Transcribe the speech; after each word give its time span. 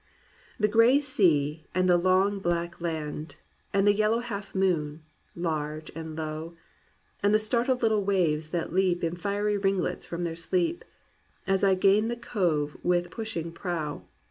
"The 0.59 0.67
gray 0.67 0.99
sea 0.99 1.67
and 1.75 1.87
the 1.87 1.95
long 1.95 2.39
black 2.39 2.81
land; 2.81 3.35
And 3.71 3.85
the 3.85 3.93
yellow 3.93 4.17
half 4.21 4.55
moon, 4.55 5.03
large 5.35 5.91
and 5.93 6.15
low; 6.15 6.55
And 7.21 7.35
the 7.35 7.37
startled 7.37 7.83
little 7.83 8.03
waves 8.03 8.49
that 8.49 8.73
leap 8.73 9.03
In 9.03 9.15
fiery 9.15 9.59
ringlets 9.59 10.07
from 10.07 10.23
their 10.23 10.35
sleep, 10.35 10.83
As 11.45 11.63
I 11.63 11.75
gain 11.75 12.07
the 12.07 12.15
cove 12.15 12.77
with 12.81 13.11
pushing 13.11 13.51
prow. 13.51 14.05